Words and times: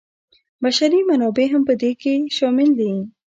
بشري 0.63 0.99
منابع 1.09 1.45
هم 1.53 1.61
په 1.69 1.73
دې 1.81 1.91
کې 2.01 2.13
شامل 2.37 2.69
دي. 2.79 2.91